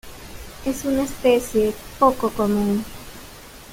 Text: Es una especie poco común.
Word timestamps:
Es 0.65 0.83
una 0.83 1.03
especie 1.03 1.75
poco 1.99 2.31
común. 2.31 2.83